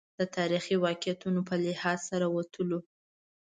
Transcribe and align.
د 0.19 0.21
تاریخي 0.35 0.75
واقعیتونو 0.85 1.39
په 1.49 1.55
لحاظ 1.65 1.99
سره 2.09 2.25
وتلو. 2.35 2.79